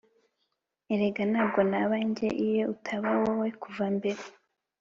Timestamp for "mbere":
3.97-4.21